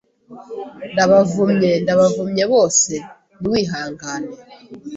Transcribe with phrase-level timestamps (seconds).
[0.93, 1.71] Ndabavumye!
[1.83, 2.93] Ndabavumye bose!
[3.39, 4.33] Ni wihangane